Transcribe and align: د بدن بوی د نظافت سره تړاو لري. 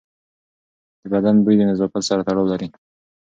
د 1.01 1.03
بدن 1.13 1.35
بوی 1.43 1.55
د 1.57 1.61
نظافت 1.71 2.03
سره 2.09 2.21
تړاو 2.27 2.51
لري. 2.51 2.67